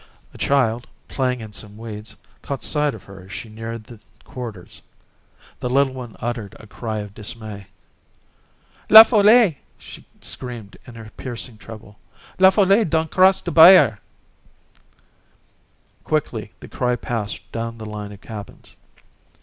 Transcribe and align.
A 0.33 0.37
child, 0.39 0.87
playing 1.07 1.41
in 1.41 1.53
some 1.53 1.77
weeds, 1.77 2.15
caught 2.41 2.63
sight 2.63 2.95
of 2.95 3.03
her 3.03 3.21
as 3.21 3.31
she 3.31 3.49
neared 3.49 3.83
the 3.83 3.99
quarters. 4.23 4.81
The 5.59 5.69
little 5.69 5.93
one 5.93 6.17
uttered 6.19 6.55
a 6.59 6.65
cry 6.65 6.97
of 7.01 7.13
dismay. 7.13 7.67
"La 8.89 9.03
Folle!" 9.03 9.53
she 9.77 10.03
screamed, 10.19 10.75
in 10.87 10.95
her 10.95 11.11
piercing 11.17 11.59
treble. 11.59 11.99
"La 12.39 12.49
Folle 12.49 12.83
done 12.83 13.09
cross 13.09 13.41
de 13.41 13.51
bayer!" 13.51 13.99
Quickly 16.03 16.51
the 16.61 16.67
cry 16.67 16.95
passed 16.95 17.51
down 17.51 17.77
the 17.77 17.85
line 17.85 18.11
of 18.11 18.21
cabins. 18.21 18.75